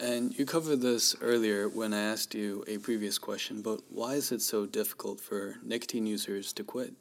And 0.00 0.38
you 0.38 0.46
covered 0.46 0.80
this 0.80 1.16
earlier 1.20 1.68
when 1.68 1.92
I 1.92 2.00
asked 2.00 2.32
you 2.32 2.64
a 2.68 2.78
previous 2.78 3.18
question, 3.18 3.62
but 3.62 3.80
why 3.90 4.14
is 4.14 4.30
it 4.30 4.40
so 4.40 4.64
difficult 4.64 5.18
for 5.20 5.56
nicotine 5.64 6.06
users 6.06 6.52
to 6.52 6.62
quit? 6.62 6.92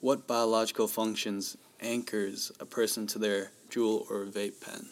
What 0.00 0.26
biological 0.26 0.86
functions 0.86 1.56
anchors 1.80 2.52
a 2.60 2.66
person 2.66 3.06
to 3.08 3.18
their 3.18 3.52
Juul 3.70 4.10
or 4.10 4.26
vape 4.26 4.60
pen? 4.60 4.90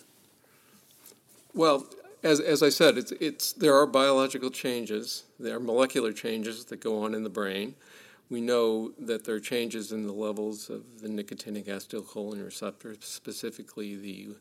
Well, 1.53 1.87
as, 2.23 2.41
as 2.41 2.63
I 2.63 2.71
said, 2.71 2.97
it's, 2.97 3.13
it's, 3.13 3.53
there 3.53 3.75
are 3.75 3.87
biological 3.87 4.51
changes, 4.51 5.25
there 5.39 5.57
are 5.57 5.61
molecular 5.61 6.15
changes 6.15 6.65
that 6.67 6.81
go 6.81 7.03
on 7.03 7.15
in 7.15 7.25
the 7.25 7.31
brain. 7.31 7.75
We 8.31 8.41
know 8.41 8.93
that 8.99 9.27
there 9.27 9.35
are 9.35 9.41
changes 9.41 9.93
in 9.93 10.07
the 10.07 10.15
levels 10.15 10.71
of 10.71 11.03
the 11.03 11.09
nicotinic 11.09 11.67
acetylcholine 11.67 12.43
receptor, 12.43 12.97
specifically 13.01 13.97
the 13.97 14.35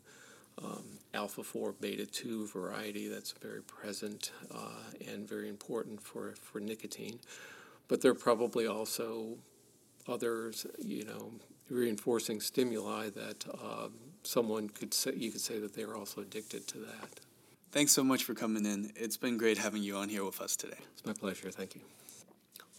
um, 0.61 0.83
alpha 1.13 1.43
4 1.43 1.73
beta 1.73 2.05
2 2.05 2.47
variety 2.47 3.07
that's 3.07 3.31
very 3.31 3.61
present 3.61 4.31
uh, 4.53 5.11
and 5.11 5.27
very 5.27 5.49
important 5.49 6.01
for, 6.01 6.33
for 6.41 6.59
nicotine. 6.59 7.19
But 7.87 8.01
there 8.01 8.11
are 8.11 8.15
probably 8.15 8.67
also 8.67 9.37
others, 10.07 10.65
you 10.79 11.05
know, 11.05 11.31
reinforcing 11.69 12.39
stimuli 12.39 13.09
that 13.09 13.45
uh, 13.53 13.87
someone 14.23 14.69
could 14.69 14.93
say, 14.93 15.13
you 15.15 15.31
could 15.31 15.41
say 15.41 15.59
that 15.59 15.73
they 15.73 15.83
are 15.83 15.95
also 15.95 16.21
addicted 16.21 16.67
to 16.67 16.77
that. 16.79 17.19
Thanks 17.71 17.91
so 17.91 18.03
much 18.03 18.23
for 18.23 18.33
coming 18.33 18.65
in. 18.65 18.91
It's 18.95 19.17
been 19.17 19.37
great 19.37 19.57
having 19.57 19.81
you 19.81 19.95
on 19.95 20.09
here 20.09 20.23
with 20.23 20.39
us 20.41 20.55
today. 20.55 20.77
It's 20.93 21.05
my 21.05 21.13
pleasure. 21.13 21.49
Thank 21.49 21.75
you. 21.75 21.81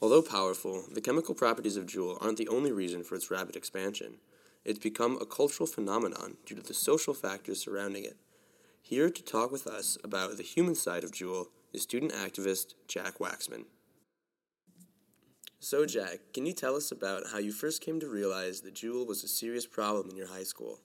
Although 0.01 0.23
powerful, 0.23 0.85
the 0.93 1.01
chemical 1.01 1.35
properties 1.35 1.77
of 1.77 1.87
Juul 1.87 2.23
aren't 2.23 2.39
the 2.39 2.49
only 2.49 2.73
reason 2.73 3.03
for 3.03 3.15
its 3.15 3.31
rapid 3.31 3.57
expansion. 3.57 4.19
It's 4.65 4.79
become 4.79 5.19
a 5.21 5.27
cultural 5.27 5.67
phenomenon 5.67 6.39
due 6.47 6.55
to 6.55 6.63
the 6.63 6.75
social 6.75 7.13
factors 7.13 7.63
surrounding 7.63 8.05
it. 8.05 8.17
Here 8.81 9.11
to 9.11 9.23
talk 9.23 9.53
with 9.53 9.67
us 9.67 9.99
about 10.03 10.37
the 10.37 10.43
human 10.43 10.75
side 10.75 11.05
of 11.05 11.11
Juul 11.11 11.47
is 11.73 11.83
student 11.83 12.13
activist 12.13 12.75
Jack 12.89 13.19
Waxman. 13.19 13.65
So, 15.61 15.87
Jack, 15.87 16.19
can 16.35 16.45
you 16.45 16.53
tell 16.53 16.77
us 16.77 16.93
about 16.93 17.23
how 17.33 17.39
you 17.39 17.51
first 17.53 17.81
came 17.81 17.99
to 18.01 18.07
realize 18.07 18.61
that 18.61 18.75
Juul 18.75 19.07
was 19.07 19.25
a 19.25 19.29
serious 19.29 19.67
problem 19.67 20.11
in 20.11 20.17
your 20.17 20.29
high 20.29 20.43
school? 20.43 20.81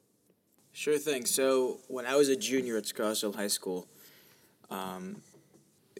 Sure 0.71 0.97
thing. 0.97 1.25
So, 1.25 1.79
when 1.87 2.05
I 2.05 2.15
was 2.15 2.29
a 2.29 2.35
junior 2.35 2.77
at 2.77 2.85
Scarsdale 2.85 3.33
High 3.33 3.47
School, 3.47 3.87
um, 4.69 5.21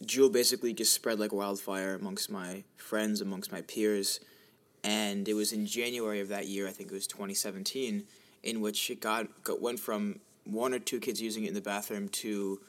Juul 0.03 0.31
basically 0.31 0.74
just 0.74 0.93
spread 0.93 1.19
like 1.19 1.33
wildfire 1.33 1.95
amongst 1.95 2.31
my 2.31 2.63
friends, 2.77 3.19
amongst 3.19 3.51
my 3.51 3.62
peers. 3.62 4.21
And 4.83 5.27
it 5.27 5.33
was 5.33 5.51
in 5.51 5.65
January 5.65 6.21
of 6.21 6.29
that 6.29 6.48
year, 6.48 6.67
I 6.67 6.71
think 6.71 6.91
it 6.91 6.93
was 6.93 7.07
2017, 7.07 8.03
in 8.43 8.62
which 8.62 8.89
it 8.89 9.01
got, 9.01 9.43
got 9.43 9.62
went 9.62 9.79
from 9.79 10.19
one 10.45 10.74
or 10.74 10.79
two 10.79 11.00
kids 11.00 11.21
using 11.21 11.43
it 11.43 11.50
in 11.50 11.53
the 11.53 11.62
bathroom 11.62 12.07
to 12.09 12.59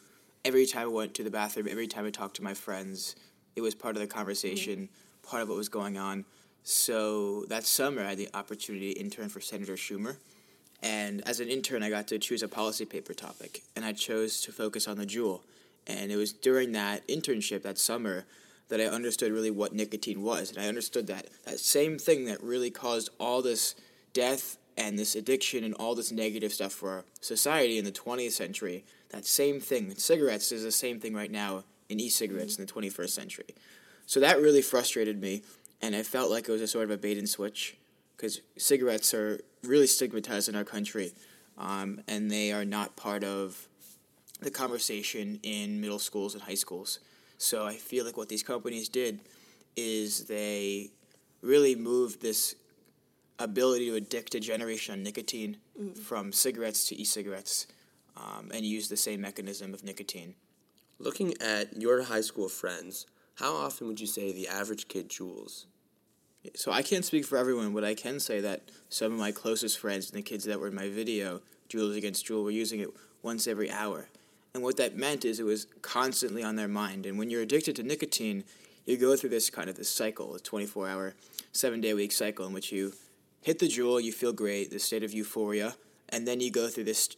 every 0.45 0.67
time 0.67 0.83
I 0.83 0.87
went 0.87 1.15
to 1.15 1.23
the 1.23 1.31
bathroom, 1.31 1.69
every 1.71 1.87
time 1.87 2.07
I 2.07 2.11
talked 2.11 2.37
to 2.37 2.43
my 2.43 2.55
friends, 2.55 3.17
it 3.57 3.61
was 3.61 3.75
part 3.75 3.97
of 3.97 4.03
the 4.03 4.09
conversation, 4.09 4.77
mm-hmm. 4.77 5.29
part 5.29 5.43
of 5.43 5.49
what 5.49 5.57
was 5.57 5.69
going 5.69 5.97
on. 5.97 6.25
So 6.63 7.45
that 7.49 7.65
summer, 7.65 8.03
I 8.03 8.11
had 8.11 8.19
the 8.19 8.29
opportunity 8.35 8.95
to 8.95 9.01
intern 9.01 9.29
for 9.29 9.41
Senator 9.41 9.75
Schumer. 9.75 10.17
And 10.83 11.27
as 11.27 11.41
an 11.41 11.49
intern, 11.49 11.83
I 11.83 11.91
got 11.91 12.07
to 12.09 12.19
choose 12.19 12.43
a 12.43 12.49
policy 12.49 12.87
paper 12.87 13.13
topic, 13.13 13.63
and 13.77 13.85
I 13.85 13.93
chose 13.93 14.41
to 14.43 14.53
focus 14.53 14.89
on 14.89 14.97
the 14.97 15.05
Juul. 15.05 15.41
And 15.87 16.11
it 16.11 16.17
was 16.17 16.33
during 16.33 16.73
that 16.73 17.07
internship 17.07 17.63
that 17.63 17.79
summer 17.79 18.25
that 18.71 18.81
I 18.81 18.85
understood 18.85 19.33
really 19.33 19.51
what 19.51 19.75
nicotine 19.75 20.23
was. 20.23 20.51
And 20.51 20.59
I 20.59 20.69
understood 20.69 21.07
that 21.09 21.27
that 21.45 21.61
same 21.61 21.99
thing 21.99 22.25
that 22.25 22.43
really 22.43 22.71
caused 22.71 23.11
all 23.19 23.43
this 23.43 23.75
death 24.13 24.57
and 24.77 24.99
this 24.99 25.15
addiction 25.15 25.63
and 25.63 25.75
all 25.75 25.95
this 25.95 26.11
negative 26.11 26.53
stuff 26.53 26.73
for 26.73 26.91
our 26.91 27.05
society 27.21 27.79
in 27.79 27.85
the 27.85 27.93
20th 27.93 28.33
century, 28.33 28.85
that 29.11 29.27
same 29.27 29.61
thing, 29.61 29.95
cigarettes 29.97 30.53
is 30.53 30.63
the 30.63 30.73
same 30.73 30.99
thing 30.99 31.15
right 31.15 31.31
now 31.31 31.65
in 31.89 32.01
e 32.01 32.09
cigarettes 32.09 32.57
in 32.57 32.65
the 32.65 32.73
21st 32.73 33.11
century. 33.11 33.55
So 34.07 34.21
that 34.21 34.41
really 34.41 34.63
frustrated 34.63 35.21
me. 35.21 35.43
And 35.83 35.95
I 35.95 36.03
felt 36.03 36.31
like 36.31 36.49
it 36.49 36.53
was 36.53 36.63
a 36.63 36.67
sort 36.67 36.85
of 36.85 36.91
a 36.91 36.97
bait 36.97 37.19
and 37.19 37.29
switch 37.29 37.77
because 38.17 38.41
cigarettes 38.57 39.13
are 39.15 39.41
really 39.63 39.87
stigmatized 39.87 40.49
in 40.49 40.55
our 40.55 40.65
country. 40.65 41.13
Um, 41.59 42.01
and 42.07 42.31
they 42.31 42.53
are 42.53 42.65
not 42.65 42.97
part 42.97 43.25
of 43.25 43.69
the 44.41 44.51
conversation 44.51 45.41
in 45.43 45.81
middle 45.81 45.99
schools 45.99 46.35
and 46.35 46.43
high 46.43 46.55
schools. 46.55 47.01
So 47.41 47.67
I 47.67 47.75
feel 47.75 48.05
like 48.05 48.19
what 48.19 48.29
these 48.29 48.43
companies 48.43 48.91
did 48.91 49.21
is 49.75 50.27
they 50.27 50.91
really 51.41 51.75
moved 51.75 52.21
this 52.21 52.55
ability 53.39 53.87
to 53.87 53.97
addict 53.97 54.35
a 54.35 54.41
generation 54.41 54.93
on 54.93 55.03
nicotine 55.03 55.57
mm. 55.81 55.97
from 55.97 56.33
cigarettes 56.33 56.87
to 56.89 57.01
e-cigarettes 57.01 57.67
um, 58.15 58.51
and 58.53 58.67
use 58.67 58.91
the 58.91 58.97
same 58.97 59.23
mechanism 59.23 59.73
of 59.73 59.83
nicotine. 59.83 60.35
Looking 60.99 61.33
at 61.41 61.81
your 61.81 62.03
high 62.03 62.21
school 62.21 62.51
friends, 62.51 63.07
how 63.37 63.55
often 63.55 63.87
would 63.87 64.01
you 64.01 64.07
say 64.07 64.33
the 64.33 64.47
average 64.47 64.87
kid 64.87 65.09
juuls? 65.09 65.65
So 66.55 66.73
I 66.73 66.83
can't 66.83 67.07
speak 67.07 67.25
for 67.25 67.39
everyone, 67.39 67.73
but 67.73 67.85
I 67.85 67.95
can 67.95 68.21
say 68.21 68.43
that 68.43 68.71
some 68.91 69.15
of 69.15 69.19
my 69.19 69.33
closest 69.33 69.79
friends 69.79 70.11
and 70.11 70.19
the 70.19 70.23
kids 70.23 70.45
that 70.45 70.61
were 70.61 70.69
in 70.69 70.75
my 70.75 70.91
video, 70.91 71.41
Juuls 71.71 71.97
Against 71.97 72.27
Juul, 72.27 72.45
were 72.45 72.51
using 72.51 72.81
it 72.81 72.91
once 73.23 73.47
every 73.47 73.71
hour. 73.71 74.09
And 74.55 74.63
what 74.63 74.77
that 74.79 74.97
meant 74.97 75.25
is 75.25 75.39
it 75.39 75.45
was 75.45 75.67
constantly 75.81 76.43
on 76.43 76.57
their 76.57 76.69
mind. 76.69 77.07
And 77.07 77.19
when 77.19 77.31
you're 77.31 77.43
addicted 77.43 77.77
to 77.77 77.83
nicotine, 77.83 78.45
you 78.85 78.97
go 78.97 79.17
through 79.17 79.31
this 79.31 79.51
kind 79.51 79.71
of 79.71 79.77
this 79.77 79.89
cycle, 79.89 80.35
a 80.35 80.41
24 80.41 80.89
hour, 80.89 81.15
seven 81.53 81.81
day 81.81 81.95
week 81.95 82.13
cycle 82.13 82.47
in 82.47 82.53
which 82.53 82.73
you 82.73 82.93
hit 83.43 83.59
the 83.59 83.69
Juul, 83.69 84.03
you 84.03 84.13
feel 84.13 84.33
great, 84.33 84.71
this 84.71 84.85
state 84.85 85.05
of 85.05 85.13
euphoria, 85.13 85.77
and 86.09 86.27
then 86.27 86.41
you 86.41 86.51
go 86.51 86.69
through 86.69 86.85
this 86.85 87.09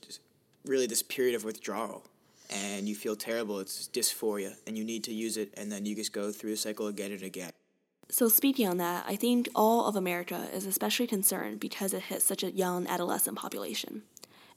really 0.64 0.86
this 0.86 1.02
period 1.02 1.34
of 1.34 1.44
withdrawal 1.44 2.04
and 2.52 2.88
you 2.88 2.94
feel 2.94 3.16
terrible. 3.16 3.60
It's 3.60 3.88
dysphoria, 3.88 4.54
and 4.66 4.76
you 4.76 4.84
need 4.84 5.04
to 5.04 5.12
use 5.12 5.36
it, 5.36 5.52
and 5.56 5.70
then 5.72 5.86
you 5.86 5.94
just 5.94 6.12
go 6.12 6.30
through 6.30 6.50
the 6.50 6.56
cycle 6.56 6.86
again 6.86 7.12
and 7.12 7.22
again. 7.22 7.52
So, 8.10 8.28
speaking 8.28 8.68
on 8.68 8.76
that, 8.76 9.04
I 9.08 9.16
think 9.16 9.48
all 9.54 9.86
of 9.86 9.96
America 9.96 10.48
is 10.52 10.66
especially 10.66 11.06
concerned 11.06 11.60
because 11.60 11.94
it 11.94 12.02
hits 12.02 12.24
such 12.24 12.42
a 12.42 12.50
young 12.50 12.86
adolescent 12.86 13.38
population. 13.38 14.02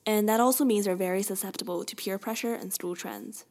And 0.06 0.30
that 0.30 0.40
also 0.40 0.64
means 0.64 0.86
they're 0.86 0.96
very 0.96 1.24
susceptible 1.24 1.84
to 1.84 1.96
peer 1.96 2.18
pressure 2.18 2.54
and 2.54 2.72
school 2.72 2.96
trends. 2.96 3.46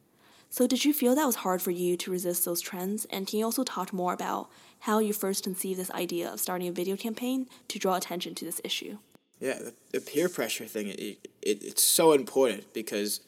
So, 0.49 0.67
did 0.67 0.85
you 0.85 0.93
feel 0.93 1.15
that 1.15 1.25
was 1.25 1.37
hard 1.37 1.61
for 1.61 1.71
you 1.71 1.97
to 1.97 2.11
resist 2.11 2.45
those 2.45 2.61
trends? 2.61 3.05
And 3.05 3.27
can 3.27 3.39
you 3.39 3.45
also 3.45 3.63
talk 3.63 3.91
more 3.91 4.13
about 4.13 4.49
how 4.79 4.99
you 4.99 5.11
first 5.11 5.43
conceived 5.43 5.79
this 5.79 5.91
idea 5.91 6.31
of 6.31 6.39
starting 6.39 6.67
a 6.67 6.71
video 6.71 6.95
campaign 6.95 7.47
to 7.67 7.79
draw 7.79 7.95
attention 7.95 8.35
to 8.35 8.45
this 8.45 8.61
issue? 8.63 8.99
Yeah, 9.39 9.55
the, 9.55 9.73
the 9.91 9.99
peer 9.99 10.29
pressure 10.29 10.65
thing, 10.65 10.87
it, 10.87 10.99
it, 10.99 11.19
it's 11.41 11.83
so 11.83 12.13
important 12.13 12.71
because 12.73 13.19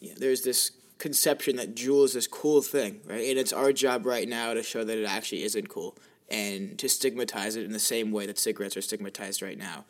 you 0.00 0.10
know, 0.10 0.16
there's 0.18 0.42
this 0.42 0.72
conception 0.98 1.56
that 1.56 1.74
Juul 1.74 2.04
is 2.04 2.12
this 2.12 2.26
cool 2.26 2.60
thing, 2.60 3.00
right? 3.06 3.26
And 3.28 3.38
it's 3.38 3.52
our 3.52 3.72
job 3.72 4.04
right 4.04 4.28
now 4.28 4.52
to 4.52 4.62
show 4.62 4.84
that 4.84 4.98
it 4.98 5.06
actually 5.06 5.44
isn't 5.44 5.68
cool 5.68 5.96
and 6.28 6.78
to 6.78 6.88
stigmatize 6.88 7.56
it 7.56 7.64
in 7.64 7.72
the 7.72 7.78
same 7.78 8.10
way 8.10 8.26
that 8.26 8.38
cigarettes 8.38 8.76
are 8.76 8.82
stigmatized 8.82 9.40
right 9.40 9.58
now 9.58 9.84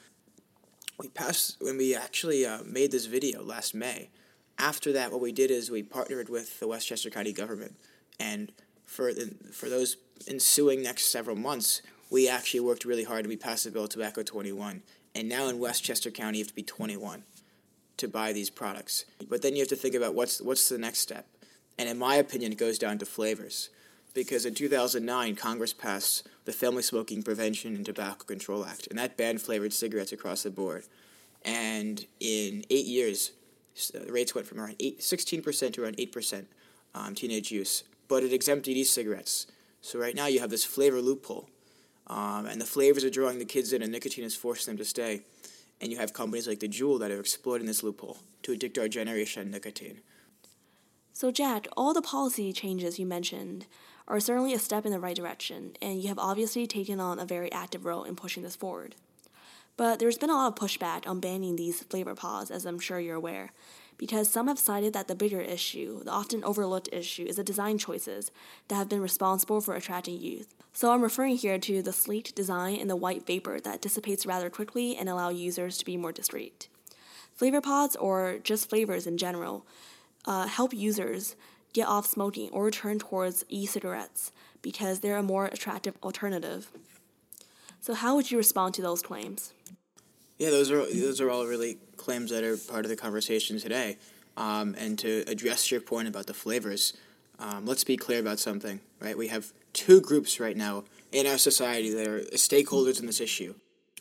we 0.98 1.08
passed 1.08 1.56
when 1.60 1.76
we 1.76 1.94
actually 1.94 2.46
uh, 2.46 2.58
made 2.64 2.92
this 2.92 3.06
video 3.06 3.42
last 3.42 3.74
May. 3.74 4.10
After 4.58 4.92
that, 4.92 5.10
what 5.10 5.20
we 5.20 5.32
did 5.32 5.50
is 5.50 5.70
we 5.70 5.82
partnered 5.82 6.28
with 6.28 6.60
the 6.60 6.68
Westchester 6.68 7.10
County 7.10 7.32
government, 7.32 7.76
and 8.20 8.52
for 8.86 9.12
the, 9.12 9.34
for 9.52 9.68
those 9.68 9.96
ensuing 10.28 10.82
next 10.82 11.06
several 11.06 11.36
months, 11.36 11.82
we 12.10 12.28
actually 12.28 12.60
worked 12.60 12.84
really 12.84 13.04
hard. 13.04 13.20
And 13.20 13.28
we 13.28 13.36
passed 13.36 13.64
the 13.64 13.70
bill 13.70 13.88
Tobacco 13.88 14.22
21, 14.22 14.82
and 15.14 15.28
now 15.28 15.48
in 15.48 15.58
Westchester 15.58 16.10
County, 16.10 16.38
you 16.38 16.44
have 16.44 16.50
to 16.50 16.54
be 16.54 16.62
21 16.62 17.24
to 17.96 18.08
buy 18.08 18.32
these 18.32 18.50
products. 18.50 19.04
But 19.28 19.42
then 19.42 19.54
you 19.54 19.60
have 19.60 19.68
to 19.68 19.76
think 19.76 19.94
about 19.94 20.14
what's 20.14 20.40
what's 20.40 20.68
the 20.68 20.78
next 20.78 21.00
step, 21.00 21.26
and 21.76 21.88
in 21.88 21.98
my 21.98 22.14
opinion, 22.16 22.52
it 22.52 22.58
goes 22.58 22.78
down 22.78 22.98
to 22.98 23.06
flavors 23.06 23.70
because 24.14 24.46
in 24.46 24.54
2009, 24.54 25.34
Congress 25.36 25.72
passed 25.72 26.26
the 26.44 26.52
Family 26.52 26.82
Smoking 26.82 27.22
Prevention 27.22 27.74
and 27.74 27.84
Tobacco 27.84 28.24
Control 28.24 28.64
Act, 28.64 28.86
and 28.86 28.98
that 28.98 29.16
banned 29.16 29.42
flavored 29.42 29.72
cigarettes 29.72 30.12
across 30.12 30.44
the 30.44 30.50
board. 30.50 30.84
And 31.44 32.06
in 32.20 32.64
eight 32.70 32.86
years, 32.86 33.32
the 33.92 34.10
rates 34.10 34.34
went 34.34 34.46
from 34.46 34.60
around 34.60 34.76
8, 34.78 35.00
16% 35.00 35.72
to 35.74 35.82
around 35.82 35.96
8% 35.96 36.46
um, 36.94 37.14
teenage 37.14 37.50
use, 37.50 37.82
but 38.08 38.22
it 38.22 38.32
exempted 38.32 38.76
e 38.76 38.84
cigarettes. 38.84 39.46
So 39.80 39.98
right 39.98 40.14
now 40.14 40.26
you 40.26 40.40
have 40.40 40.50
this 40.50 40.64
flavor 40.64 41.02
loophole, 41.02 41.50
um, 42.06 42.46
and 42.46 42.60
the 42.60 42.66
flavors 42.66 43.04
are 43.04 43.10
drawing 43.10 43.38
the 43.38 43.44
kids 43.44 43.72
in, 43.72 43.82
and 43.82 43.90
nicotine 43.90 44.24
is 44.24 44.36
forcing 44.36 44.72
them 44.72 44.78
to 44.78 44.84
stay. 44.84 45.22
And 45.80 45.90
you 45.90 45.98
have 45.98 46.12
companies 46.12 46.46
like 46.46 46.60
the 46.60 46.68
Juul 46.68 47.00
that 47.00 47.10
are 47.10 47.20
exploiting 47.20 47.66
this 47.66 47.82
loophole 47.82 48.18
to 48.44 48.52
addict 48.52 48.78
our 48.78 48.88
generation 48.88 49.46
to 49.46 49.50
nicotine. 49.50 50.00
So, 51.12 51.30
Jack, 51.30 51.66
all 51.76 51.92
the 51.92 52.02
policy 52.02 52.52
changes 52.52 52.98
you 52.98 53.06
mentioned 53.06 53.66
are 54.06 54.20
certainly 54.20 54.52
a 54.52 54.58
step 54.58 54.84
in 54.84 54.92
the 54.92 55.00
right 55.00 55.16
direction, 55.16 55.76
and 55.80 56.00
you 56.02 56.08
have 56.08 56.18
obviously 56.18 56.66
taken 56.66 57.00
on 57.00 57.18
a 57.18 57.24
very 57.24 57.50
active 57.52 57.84
role 57.84 58.04
in 58.04 58.16
pushing 58.16 58.42
this 58.42 58.56
forward. 58.56 58.94
But 59.76 59.98
there's 59.98 60.18
been 60.18 60.30
a 60.30 60.34
lot 60.34 60.52
of 60.52 60.54
pushback 60.54 61.06
on 61.06 61.20
banning 61.20 61.56
these 61.56 61.82
flavor 61.82 62.14
pods, 62.14 62.50
as 62.50 62.64
I'm 62.64 62.78
sure 62.78 63.00
you're 63.00 63.16
aware, 63.16 63.52
because 63.98 64.28
some 64.28 64.46
have 64.46 64.58
cited 64.58 64.92
that 64.92 65.08
the 65.08 65.14
bigger 65.14 65.40
issue, 65.40 66.04
the 66.04 66.10
often 66.10 66.44
overlooked 66.44 66.88
issue, 66.92 67.24
is 67.24 67.36
the 67.36 67.44
design 67.44 67.78
choices 67.78 68.30
that 68.68 68.76
have 68.76 68.88
been 68.88 69.00
responsible 69.00 69.60
for 69.60 69.74
attracting 69.74 70.20
youth. 70.20 70.54
So 70.72 70.92
I'm 70.92 71.02
referring 71.02 71.36
here 71.36 71.58
to 71.58 71.82
the 71.82 71.92
sleek 71.92 72.34
design 72.34 72.78
and 72.80 72.90
the 72.90 72.96
white 72.96 73.26
vapor 73.26 73.60
that 73.60 73.80
dissipates 73.80 74.26
rather 74.26 74.50
quickly 74.50 74.96
and 74.96 75.08
allow 75.08 75.30
users 75.30 75.78
to 75.78 75.84
be 75.84 75.96
more 75.96 76.12
discreet. 76.12 76.68
Flavor 77.32 77.60
pods, 77.60 77.96
or 77.96 78.38
just 78.42 78.68
flavors 78.68 79.06
in 79.06 79.16
general, 79.16 79.66
uh, 80.24 80.46
help 80.46 80.72
users 80.72 81.36
get 81.74 81.86
off 81.86 82.06
smoking 82.06 82.48
or 82.50 82.70
turn 82.70 82.98
towards 82.98 83.44
e 83.50 83.66
cigarettes 83.66 84.32
because 84.62 85.00
they're 85.00 85.18
a 85.18 85.22
more 85.22 85.46
attractive 85.46 85.94
alternative. 86.02 86.70
So, 87.82 87.92
how 87.92 88.16
would 88.16 88.30
you 88.30 88.38
respond 88.38 88.72
to 88.74 88.82
those 88.82 89.02
claims? 89.02 89.52
Yeah, 90.38 90.48
those 90.48 90.70
are 90.70 90.86
those 90.86 91.20
are 91.20 91.28
all 91.28 91.44
really 91.46 91.76
claims 91.98 92.30
that 92.30 92.42
are 92.42 92.56
part 92.56 92.86
of 92.86 92.88
the 92.88 92.96
conversation 92.96 93.58
today, 93.60 93.98
Um, 94.36 94.74
and 94.78 94.98
to 95.00 95.22
address 95.28 95.70
your 95.70 95.80
point 95.80 96.08
about 96.08 96.26
the 96.26 96.34
flavors, 96.34 96.94
um, 97.38 97.66
let's 97.66 97.84
be 97.84 97.96
clear 97.96 98.18
about 98.18 98.38
something, 98.40 98.80
right? 99.00 99.16
We 99.16 99.28
have 99.28 99.52
two 99.72 100.00
groups 100.00 100.40
right 100.40 100.56
now 100.56 100.84
in 101.12 101.26
our 101.26 101.38
society 101.38 101.90
that 101.94 102.06
are 102.08 102.20
stakeholders 102.32 102.98
in 102.98 103.06
this 103.06 103.20
issue. 103.20 103.54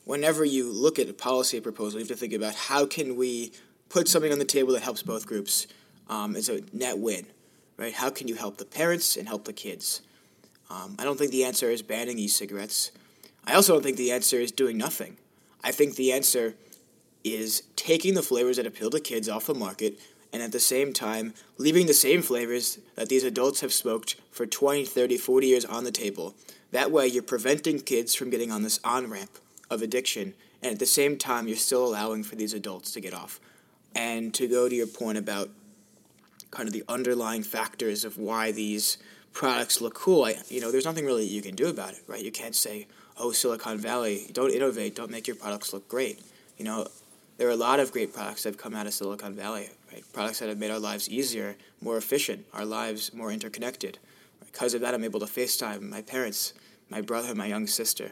Whenever 0.06 0.44
you 0.44 0.72
look 0.72 0.98
at 0.98 1.08
a 1.08 1.14
policy 1.14 1.60
proposal, 1.60 2.00
you 2.00 2.06
have 2.06 2.16
to 2.16 2.16
think 2.16 2.34
about 2.34 2.56
how 2.56 2.86
can 2.86 3.16
we 3.16 3.52
put 3.90 4.08
something 4.08 4.32
on 4.32 4.40
the 4.40 4.46
table 4.46 4.74
that 4.74 4.82
helps 4.82 5.04
both 5.04 5.28
groups. 5.28 5.68
Um, 6.10 6.36
it's 6.36 6.50
a 6.50 6.62
net 6.74 6.98
win, 6.98 7.28
right? 7.78 7.94
How 7.94 8.10
can 8.10 8.28
you 8.28 8.36
help 8.36 8.58
the 8.58 8.66
parents 8.66 9.16
and 9.18 9.28
help 9.28 9.46
the 9.46 9.54
kids? 9.54 10.02
Um, 10.70 10.96
I 11.00 11.04
don't 11.04 11.18
think 11.18 11.32
the 11.32 11.44
answer 11.44 11.70
is 11.70 11.82
banning 11.82 12.18
e-cigarettes. 12.18 12.92
I 13.46 13.54
also 13.54 13.74
don't 13.74 13.84
think 13.84 13.98
the 13.98 14.12
answer 14.12 14.38
is 14.38 14.52
doing 14.52 14.78
nothing. 14.78 15.18
I 15.64 15.72
think 15.72 15.96
the 15.96 16.12
answer 16.12 16.56
is 17.24 17.64
taking 17.76 18.16
the 18.16 18.22
flavors 18.22 18.58
that 18.58 18.66
appeal 18.66 18.90
to 18.90 19.00
kids 19.00 19.30
off 19.30 19.46
the 19.46 19.54
market 19.54 20.00
and 20.34 20.42
at 20.42 20.52
the 20.52 20.60
same 20.60 20.92
time 20.92 21.34
leaving 21.58 21.86
the 21.86 21.94
same 21.94 22.22
flavors 22.22 22.80
that 22.96 23.08
these 23.08 23.24
adults 23.24 23.62
have 23.62 23.72
smoked 23.72 24.16
for 24.32 24.46
20, 24.46 24.84
30, 24.84 25.18
40 25.18 25.48
years 25.48 25.66
on 25.66 25.84
the 25.84 25.92
table. 25.92 26.36
That 26.72 26.92
way, 26.92 27.08
you're 27.08 27.22
preventing 27.22 27.80
kids 27.80 28.16
from 28.16 28.32
getting 28.32 28.52
on 28.52 28.64
this 28.64 28.80
on 28.84 29.10
ramp 29.10 29.38
of 29.70 29.84
addiction, 29.84 30.34
and 30.62 30.74
at 30.74 30.80
the 30.80 30.88
same 30.88 31.18
time, 31.18 31.48
you're 31.48 31.56
still 31.56 31.86
allowing 31.86 32.24
for 32.24 32.36
these 32.36 32.54
adults 32.54 32.92
to 32.94 33.00
get 33.00 33.14
off. 33.14 33.40
And 33.96 34.34
to 34.34 34.48
go 34.48 34.68
to 34.68 34.76
your 34.76 34.88
point 34.88 35.20
about 35.20 35.52
kind 36.54 36.70
of 36.70 36.74
the 36.74 36.84
underlying 36.88 37.44
factors 37.44 38.06
of 38.06 38.18
why 38.18 38.52
these 38.52 38.98
products 39.34 39.82
look 39.82 39.96
cool, 39.96 40.26
I, 40.26 40.36
you 40.50 40.62
know, 40.62 40.72
there's 40.72 40.86
nothing 40.86 41.06
really 41.06 41.26
you 41.26 41.42
can 41.42 41.56
do 41.56 41.68
about 41.68 41.94
it, 41.94 42.04
right? 42.08 42.24
You 42.24 42.32
can't 42.32 42.56
say, 42.56 42.88
oh, 43.18 43.32
Silicon 43.32 43.80
Valley, 43.80 44.30
don't 44.32 44.52
innovate, 44.52 44.96
don't 44.96 45.10
make 45.10 45.28
your 45.28 45.36
products 45.36 45.74
look 45.74 45.88
great. 45.88 46.22
You 46.58 46.66
know, 46.66 46.88
there 47.38 47.48
are 47.48 47.52
a 47.52 47.56
lot 47.56 47.80
of 47.80 47.92
great 47.92 48.14
products 48.14 48.44
that 48.44 48.50
have 48.50 48.58
come 48.58 48.76
out 48.76 48.86
of 48.86 48.94
Silicon 48.94 49.34
Valley, 49.36 49.70
right? 49.92 50.04
Products 50.14 50.40
that 50.40 50.50
have 50.50 50.60
made 50.60 50.70
our 50.70 50.80
lives 50.80 51.10
easier, 51.10 51.56
more 51.82 51.98
efficient, 51.98 52.46
our 52.54 52.66
lives 52.66 53.14
more 53.14 53.32
interconnected. 53.32 53.98
Because 54.46 54.76
of 54.76 54.82
that, 54.82 54.94
I'm 54.94 55.04
able 55.04 55.20
to 55.20 55.26
FaceTime 55.26 55.82
my 55.82 56.04
parents, 56.04 56.54
my 56.90 57.02
brother, 57.02 57.34
my 57.34 57.48
young 57.48 57.66
sister. 57.66 58.12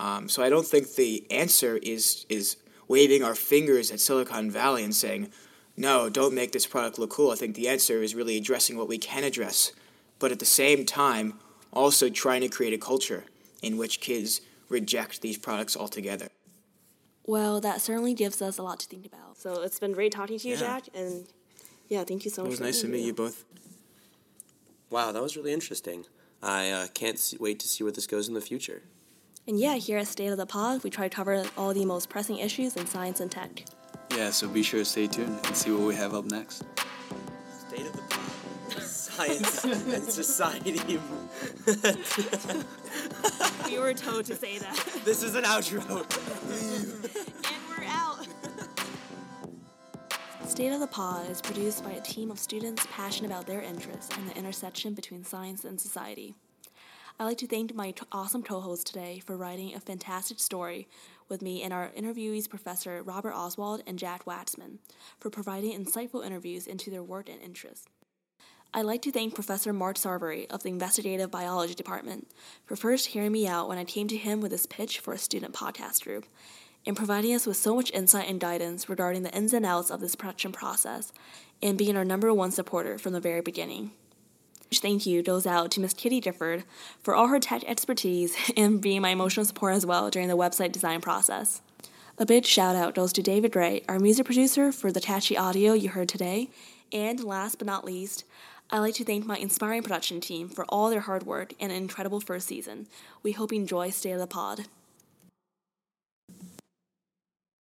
Um, 0.00 0.28
so 0.28 0.42
I 0.42 0.50
don't 0.50 0.66
think 0.66 0.94
the 0.94 1.24
answer 1.30 1.78
is 1.82 2.26
is 2.28 2.56
waving 2.88 3.22
our 3.22 3.34
fingers 3.34 3.90
at 3.90 4.00
Silicon 4.00 4.50
Valley 4.50 4.84
and 4.84 4.94
saying, 4.94 5.30
no, 5.76 6.08
don't 6.08 6.34
make 6.34 6.52
this 6.52 6.66
product 6.66 6.98
look 6.98 7.10
cool. 7.10 7.30
I 7.30 7.34
think 7.34 7.54
the 7.54 7.68
answer 7.68 8.02
is 8.02 8.14
really 8.14 8.36
addressing 8.36 8.78
what 8.78 8.88
we 8.88 8.98
can 8.98 9.24
address, 9.24 9.72
but 10.18 10.32
at 10.32 10.38
the 10.38 10.46
same 10.46 10.86
time, 10.86 11.34
also 11.72 12.08
trying 12.08 12.40
to 12.40 12.48
create 12.48 12.72
a 12.72 12.78
culture 12.78 13.24
in 13.62 13.76
which 13.76 14.00
kids 14.00 14.40
reject 14.68 15.20
these 15.20 15.36
products 15.36 15.76
altogether. 15.76 16.28
Well, 17.26 17.60
that 17.60 17.80
certainly 17.80 18.14
gives 18.14 18.40
us 18.40 18.58
a 18.58 18.62
lot 18.62 18.80
to 18.80 18.86
think 18.86 19.04
about. 19.04 19.36
So 19.36 19.62
it's 19.62 19.78
been 19.78 19.92
great 19.92 20.12
talking 20.12 20.38
to 20.38 20.48
you, 20.48 20.54
Yeah. 20.54 20.60
Jack, 20.60 20.84
and 20.94 21.26
yeah, 21.88 22.04
thank 22.04 22.24
you 22.24 22.30
so 22.30 22.42
much. 22.42 22.48
It 22.48 22.50
was 22.52 22.60
nice 22.60 22.80
to 22.80 22.88
meet 22.88 23.04
you 23.04 23.12
both. 23.12 23.44
Wow, 24.90 25.12
that 25.12 25.22
was 25.22 25.36
really 25.36 25.52
interesting. 25.52 26.06
I 26.42 26.70
uh, 26.70 26.86
can't 26.94 27.18
see, 27.18 27.36
wait 27.38 27.58
to 27.60 27.68
see 27.68 27.82
where 27.82 27.92
this 27.92 28.06
goes 28.06 28.28
in 28.28 28.34
the 28.34 28.40
future. 28.40 28.82
And 29.48 29.58
yeah, 29.58 29.74
here 29.74 29.98
at 29.98 30.08
State 30.08 30.28
of 30.28 30.38
the 30.38 30.46
Pod, 30.46 30.82
we 30.84 30.90
try 30.90 31.08
to 31.08 31.14
cover 31.14 31.44
all 31.56 31.74
the 31.74 31.84
most 31.84 32.08
pressing 32.08 32.38
issues 32.38 32.76
in 32.76 32.86
science 32.86 33.20
and 33.20 33.30
tech. 33.30 33.64
Yeah, 34.10 34.30
so 34.30 34.48
be 34.48 34.62
sure 34.62 34.80
to 34.80 34.84
stay 34.84 35.06
tuned 35.06 35.38
and 35.44 35.56
see 35.56 35.70
what 35.70 35.82
we 35.82 35.94
have 35.94 36.14
up 36.14 36.24
next. 36.24 36.64
State 37.68 37.86
of 37.86 37.92
the 37.92 38.02
pod. 38.02 38.20
Science 38.82 39.64
and 39.64 40.02
society. 40.04 40.80
we 43.70 43.78
were 43.78 43.94
told 43.94 44.24
to 44.26 44.34
say 44.34 44.58
that. 44.58 44.76
this 45.04 45.22
is 45.22 45.34
an 45.34 45.44
outro. 45.44 45.80
and 47.46 47.56
we're 47.70 47.84
out. 47.88 48.26
State 50.48 50.72
of 50.72 50.80
the 50.80 50.86
Pod 50.86 51.28
is 51.30 51.40
produced 51.40 51.82
by 51.84 51.92
a 51.92 52.00
team 52.00 52.30
of 52.30 52.38
students 52.38 52.86
passionate 52.90 53.30
about 53.30 53.46
their 53.46 53.60
interests 53.62 54.14
and 54.16 54.28
the 54.28 54.36
intersection 54.36 54.94
between 54.94 55.24
science 55.24 55.64
and 55.64 55.80
society. 55.80 56.34
I'd 57.18 57.24
like 57.24 57.38
to 57.38 57.46
thank 57.46 57.74
my 57.74 57.94
awesome 58.12 58.42
co 58.42 58.60
hosts 58.60 58.84
today 58.84 59.20
for 59.24 59.38
writing 59.38 59.74
a 59.74 59.80
fantastic 59.80 60.38
story 60.38 60.86
with 61.30 61.40
me 61.40 61.62
and 61.62 61.72
our 61.72 61.90
interviewees, 61.96 62.46
Professor 62.48 63.02
Robert 63.02 63.32
Oswald 63.32 63.82
and 63.86 63.98
Jack 63.98 64.26
Waxman, 64.26 64.80
for 65.18 65.30
providing 65.30 65.72
insightful 65.72 66.24
interviews 66.24 66.66
into 66.66 66.90
their 66.90 67.02
work 67.02 67.30
and 67.30 67.40
interests. 67.40 67.86
I'd 68.74 68.84
like 68.84 69.00
to 69.00 69.12
thank 69.12 69.34
Professor 69.34 69.72
Mark 69.72 69.96
Sarvary 69.96 70.46
of 70.50 70.62
the 70.62 70.68
Investigative 70.68 71.30
Biology 71.30 71.74
Department 71.74 72.30
for 72.66 72.76
first 72.76 73.06
hearing 73.06 73.32
me 73.32 73.48
out 73.48 73.66
when 73.66 73.78
I 73.78 73.84
came 73.84 74.08
to 74.08 74.16
him 74.18 74.42
with 74.42 74.50
this 74.50 74.66
pitch 74.66 74.98
for 74.98 75.14
a 75.14 75.18
student 75.18 75.54
podcast 75.54 76.04
group, 76.04 76.26
and 76.84 76.98
providing 76.98 77.34
us 77.34 77.46
with 77.46 77.56
so 77.56 77.74
much 77.74 77.90
insight 77.92 78.28
and 78.28 78.38
guidance 78.38 78.90
regarding 78.90 79.22
the 79.22 79.34
ins 79.34 79.54
and 79.54 79.64
outs 79.64 79.90
of 79.90 80.00
this 80.00 80.16
production 80.16 80.52
process, 80.52 81.14
and 81.62 81.78
being 81.78 81.96
our 81.96 82.04
number 82.04 82.34
one 82.34 82.50
supporter 82.50 82.98
from 82.98 83.14
the 83.14 83.20
very 83.20 83.40
beginning. 83.40 83.92
Thank 84.72 85.06
you 85.06 85.22
goes 85.22 85.46
out 85.46 85.70
to 85.72 85.80
Miss 85.80 85.94
Kitty 85.94 86.20
Gifford 86.20 86.64
for 87.00 87.14
all 87.14 87.28
her 87.28 87.38
tech 87.38 87.62
expertise 87.64 88.36
and 88.56 88.80
being 88.80 89.00
my 89.00 89.10
emotional 89.10 89.46
support 89.46 89.74
as 89.74 89.86
well 89.86 90.10
during 90.10 90.28
the 90.28 90.36
website 90.36 90.72
design 90.72 91.00
process. 91.00 91.60
A 92.18 92.26
big 92.26 92.44
shout 92.44 92.74
out 92.74 92.94
goes 92.94 93.12
to 93.12 93.22
David 93.22 93.54
Ray, 93.54 93.82
our 93.88 93.98
music 93.98 94.24
producer, 94.24 94.72
for 94.72 94.90
the 94.90 95.00
catchy 95.00 95.36
audio 95.36 95.72
you 95.72 95.90
heard 95.90 96.08
today. 96.08 96.48
And 96.92 97.22
last 97.22 97.58
but 97.58 97.66
not 97.66 97.84
least, 97.84 98.24
I'd 98.70 98.80
like 98.80 98.94
to 98.94 99.04
thank 99.04 99.24
my 99.24 99.36
inspiring 99.36 99.82
production 99.82 100.20
team 100.20 100.48
for 100.48 100.64
all 100.68 100.90
their 100.90 101.00
hard 101.00 101.24
work 101.24 101.52
and 101.60 101.70
an 101.70 101.78
incredible 101.78 102.20
first 102.20 102.48
season. 102.48 102.86
We 103.22 103.32
hope 103.32 103.52
you 103.52 103.60
enjoy 103.60 103.90
Stay 103.90 104.12
of 104.12 104.18
the 104.18 104.26
Pod. 104.26 104.66